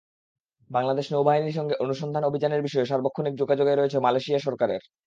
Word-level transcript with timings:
বাংলাদেশ 0.69 1.05
নৌবাহিনীর 1.13 1.57
সঙ্গে 1.59 1.75
অনুসন্ধান 1.77 2.23
অভিযানের 2.25 2.65
বিষয়ে 2.67 2.89
সার্বক্ষণিক 2.89 3.33
যোগাযোগ 3.35 3.67
রয়েছে 3.69 3.97
মালয়েশিয়া 3.99 4.39
সরকারের। 4.39 4.81